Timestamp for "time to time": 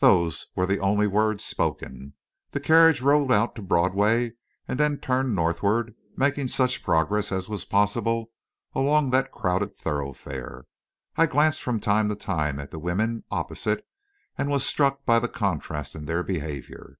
11.80-12.60